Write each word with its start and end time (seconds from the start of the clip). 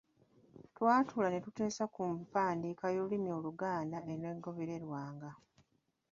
Twatuula 0.75 1.27
ne 1.31 1.39
tuteesa 1.45 1.83
ku 1.93 2.03
mpandiika 2.17 2.85
y'olulimi 2.95 3.29
Oluganda 3.37 3.97
eneegobererwanga. 4.13 5.31